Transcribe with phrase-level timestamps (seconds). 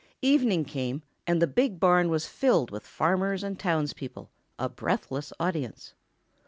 [0.23, 5.93] Evening came, and the big barn was filled with farmers and townspeople, a breathless audience.